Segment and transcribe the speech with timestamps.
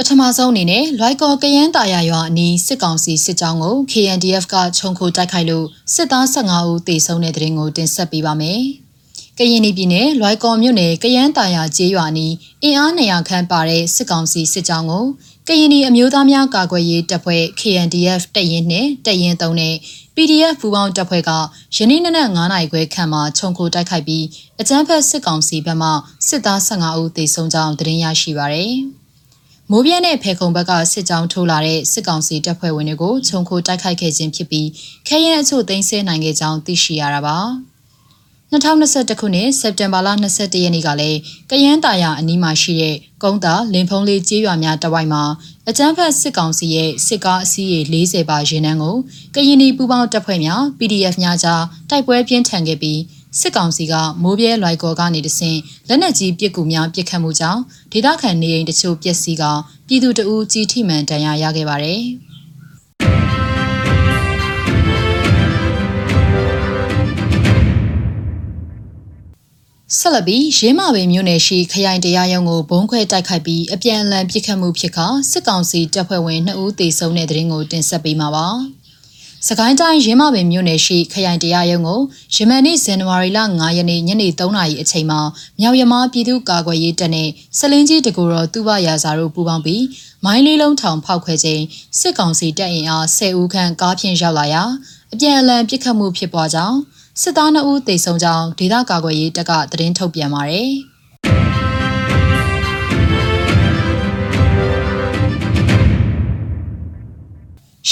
[0.00, 8.60] ပထမဆုံးအနေနဲ့လွိုက်ကော်ကရန်တာယာရွာအနီးစစ်ကောင်စီစစ်ကြောင်းကို KNDF ကခြုံခိုတိုက်ခိုက်လို့စစ်သား15ဦးသေဆုံးတဲ့တဲ့ရင်ကိုတင်ဆက်ပေးပါမယ်။
[9.38, 15.04] ကရင်ပြည်နယ်လွိုက်ကော်မြို့နယ်ကရန်တာယာကျေးရွာနီးအင်အား200ခန့်ပါတဲ့စစ်ကောင်စီစစ်ကြောင်းကို
[15.48, 19.74] ကရင်ပြည်အမျိုးသားများကာကွယ်ရေးတပ်ဖွဲ့ KNDF တပ်ရင်းနဲ့တပ်ရင်း3နဲ့
[20.14, 21.30] PDF ပူးပေါင်းတပ်ဖွဲ့က
[21.76, 24.24] ယနေ့နနက်9နာရီခွဲခန့်မှာခြုံခိုတိုက်ခိုက်ပြီး
[24.60, 25.90] အကြမ်းဖက်စစ်ကောင်စီဘက်မှ
[26.28, 28.76] စစ်သား15ဦးသေဆုံးကြောင်းသတင်းရရှိပါရယ်။
[29.72, 34.68] မိုးပြဲနဲ့ဖေခုံဘက်ကစစ်ကြောင်းထိုးလာတဲ့စစ်ကောင်စီတပ်ဖွဲ့ဝင်တွေကိုခြုံခိုတိုက်ခိုက်ခဲ့ခြင်းဖြစ်ပြီး
[35.08, 37.38] ခဲရင်အချို့သိမ်းဆည်းနိုင်ခဲ့ကြောင်းသိရှိရတာပါ
[38.52, 41.18] 2021ခုနှစ်စက်တင်ဘာလ22ရက်နေ့ကလည်း
[41.50, 45.22] ကယန်းတာယာအနီးမှာရှိတဲ့ကုန်းတာလင်ဖုံးလေးကျေးရွာများတဝိုက်မှာ
[45.68, 48.96] အကြမ်းဖက်စစ်ကောင်စီရဲ့စစ်ကားအစီးရေ40ပါရင်နှန်းကို
[49.34, 52.98] ကရင်နီပူးပေါင်းတပ်ဖွဲ့များ PDF များကြားတိုက်ပွဲပြင်းထန်ခဲ့ပြီး
[53.40, 57.62] စစ်ကောင်စီကမိုးပြဲလွိုက်ကော်ကနေတဆင့်လက်နက်ကြီးပစ်ကူများပစ်ခတ်မှုကြောင့်
[57.92, 59.44] ဒေသခံနေအိမ်တချို့ပျက်စီးက
[59.86, 62.02] ပြည်သူတအူးကြီးထိမှန်ဒဏ်ရာရခဲ့ပါတယ်။
[69.98, 78.46] ဆက်လက်ပြီးရင်းမာပင်မြို့နယ်ရှိခရိုင်တရားရုံးကိုဘုံခွဲတိုက်ခိုက်ပြီးအပြန်အလှန်ပစ်ခတ်မှုဖြစ်ခါစစ်ကောင်စီတပ်ဖွဲ့ဝင်2ဦးသေဆုံးတဲ့တဲ့ရင်ကိုတင်ဆက်ပေးမှာပါ။
[79.46, 82.00] စကိုင်းတိုင်းရင်းမပင်မြို့နယ်ရှိခရိုင်တရားရုံးကို
[82.34, 85.20] ယမန်နေ့ဇန်နဝါရီလ9ရက်နေ့ညနေ3နာရီအချိန်မှာ
[85.60, 89.84] မြောက်ရမားပြည်သူ့ကာကွယ်ရေးတပ်နဲ့စလင်းကြီးတကူတော်သူဘရာဇာတို့ပူးပေါင်းပြီး
[90.24, 91.62] မိုင်းလေးလုံးထောင်ဖောက်ခွဲခြင်း
[91.98, 94.62] စစ်ကောင်စီတပ်အင်အား10ဦးခန့်ကားဖြင့်ရောက်လာရာ
[95.12, 96.78] အပြန်အလှန်ပစ်ခတ်မှုဖြစ်ပွားကြောင်း
[97.22, 100.72] စစ်သား2ဦးသေဆုံးကြောင်းဒေသကာကွယ်ရေးတပ်ကသတင်းထုတ်ပြန်ပါတယ်။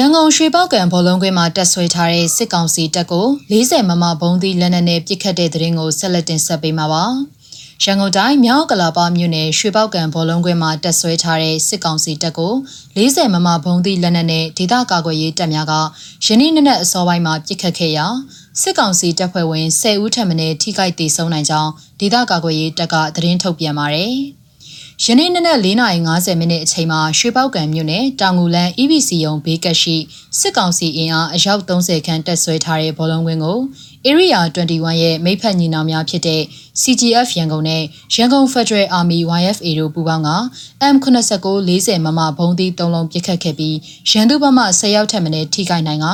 [0.00, 7.04] ရန်ကုန်ရွှေပောက်ကံဘောလုံးကွင်းမှာတက်ဆွဲထားတဲ့စစ်ကောင်စီတပ်ကို40မမဘုံသီးလက်နက်နဲ့ပစ်ခတ်တဲ့တဲ့ရင်ကိုဆက်လက်တင်ဆက်ပေးမှာပါ။
[7.84, 12.52] ရန်ကုန်တိုင်းမြောက်ကလာပါမြို့နယ်ရွှေပောက်ကံဘောလုံးကွင်းမှာတက်ဆွဲထားတဲ့စစ်ကောင်စီတပ်ကို
[12.96, 15.74] 40မမဘုံသီးလက်နက်နဲ့ဒေသကာကွယ်ရေးတပ်များက
[16.24, 18.06] ယနေ့နေ့နဲ့အစောပိုင်းမှာပစ်ခတ်ခဲ့ရာ
[18.62, 21.70] စစ်ကောင်စီတပ်ဖွဲ့ဝင်10ဦးထပ်မံထိခိုက်ဒေဆုံးနိုင်ကြောင်း
[22.00, 24.14] ဒေသကာကွယ်ရေးတပ်ကသတင်းထုတ်ပြန်ပါတယ်။
[25.04, 29.96] ယနေ့နနက်4:50မိနစ်အချိန်မှာရွှေပောက်ကံမြို့နယ်တောင်ငူလန်း EBC ရုံဘေးကရှိ
[30.38, 33.58] စစ်ကောင်စီအင်အားအယောက်30ခန့်တက်ဆွဲထားတဲ့ဘောလုံးကွင်းကို
[34.08, 36.42] Area 21ရဲ့မိဖက်ညီနောင်များဖြစ်တဲ့
[36.82, 37.82] CGF ရန်ကုန်နဲ့
[38.14, 40.30] ရန်ကုန် Federal Army YFA တို့ပူးပေါင်းက
[40.94, 43.76] M89 40မမဘုံသီး၃လုံးပစ်ခတ်ခဲ့ပြီး
[44.10, 46.06] ရန်သူဘက်မှ10ရောက်ထက်မနည်းထိခိုက်နိုင်က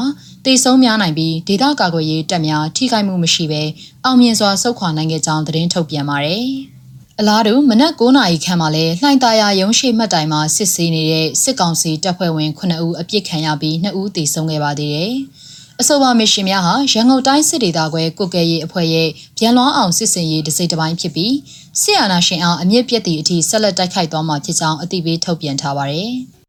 [0.44, 3.62] တေဆုံးများနိုင်ပြီးဒေသကာကွယ်ရေးတပ်များထိခိုက်မှုမရှိဘဲ
[4.04, 6.46] အောင်မြင်စွာဆုတ်ခွာနိုင်ခဲ့ကြောင်းသတင်းထုတ်ပြန်ပါတယ်။
[7.20, 15.14] အလားတူမနက်9နာရီခန့်မှာလဲလှိုင်သာယာရုံးရှိမှတ်တိုင်မှာစစ်ဆေးနေတဲ့စစ်ကောင်စီတပ်ဖွဲ့ဝင်9ဦးအပြစ်ခံရပြီး2ဦးသေဆုံးခဲ့ပါသေးတယ်။
[15.80, 19.08] အဆိုပါမစ်ရှင်များဟာရန်ကုန်တိုင်းစစ်ဒေသခွဲကုကဲရေးအဖွဲ့ရဲ့
[19.38, 21.34] ဗျံလွှမ်းအောင်စစ်စင်ရေးတစိမ့်တစ်ပိုင်းဖြစ်ပြီး
[21.82, 26.12] စစ်အာဏာရှင်အားအမြင့်ပြည့်သည့်အထိဆက်လက်တိုက်ခိုက်သွားမှာဖြစ်ကြောင်းအသိပေးထုတ်ပြန်ထားပါတယ်။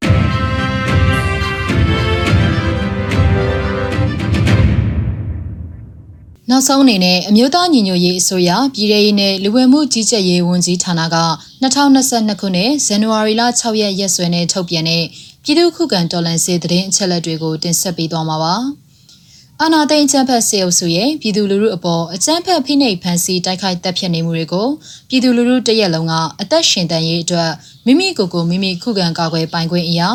[6.50, 11.17] နောက်ဆုံးအနေနဲ့အမျိုးသားညီညွတ်ရေးအစိုးရပြည်ထရေးနဲ့လူဝင်မှုကြီးကြပ်ရေးဝန်ကြီးဌာနက
[11.63, 15.03] 2022ခုနှစ်ဇန်နဝါရီလ6ရက်ရက်စွဲနဲ့ထုတ်ပြန်တဲ့
[15.44, 18.55] ပြည်သူ့ခုခံတော်လှန်ရေးသတင်းအချက်အလက်တွေကိုတင်ဆက်ပေးသွားမှာပါ။
[19.61, 24.67] အာနာသိန်းချမ်းဖတ်စေအုပ်စုရဲ့ပြည်သူလူထုအပေါ်အကြမ်းဖက်ဖိနှိပ်ဖန်ဆီးတိုက်ခိုက်တပ်ဖြတ်နေမှုတွေကို
[25.09, 27.51] ပြည်သူလူထုတရက်လုံးကအသက်ရှင်တန်ရေးအတွက်
[27.85, 30.09] မိမိကိုယ်ကိုမိမိခုခံကာကွယ်ပိုင်ခွင့်အရာ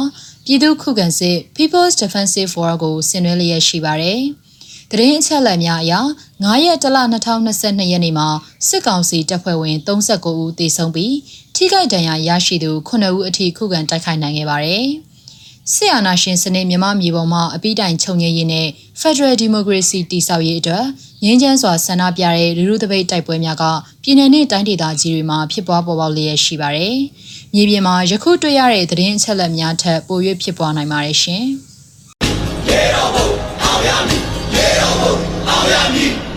[0.46, 4.20] ပြည်သူ့ခုခံစစ် People's Defensive Forum ကိုဆင်နွှဲလျက်ရှိပါတယ်။
[4.92, 5.94] သတင်းအချက်အလက်များအရ
[6.28, 8.28] 9ရက်တလ2022ရက်နေ့မှာ
[8.68, 11.16] စစ်ကောင်စီတပ်ဖွဲ့ဝင်39ဦးသေဆုံးပြီး
[11.54, 14.86] ထိခိုက်ဒဏ်ရာရရှိသူ9ဦးအထိခုခံတိုက်ခိုက်နိုင်ခဲ့ပါတယ်။
[15.72, 18.68] စစ်အာဏာရှင်စနစ်မြန်မာမြေပေါ်မှာအပိတိုင်ချုပ်ငြိမ်းရေးနဲ့
[19.00, 20.84] Federal Democracy တည်ဆောက်ရေးအတွက်
[21.24, 23.64] ငြင်းချမ်းစွာဆန္ဒပြတဲ့လူလူတပိတ်တိုက်ပွဲများက
[24.02, 26.96] ပြည်내နဲ့တိုင်းဒေသကြီးတွေမှာဖြစ်ပွားပေါ်ပေါက်လျက်ရှိပါတယ်။
[27.54, 31.44] မြေပြင်မှာယခုတွေ့ရတဲ့သတင်းအချက်အလက်များထက်ပို၍ဖြစ်ပွားနိုင်ပါတယ်ရှင်။
[32.70, 34.19] Yeah, oh, oh, oh, yeah, me.
[35.48, 36.29] အောင်ရမည်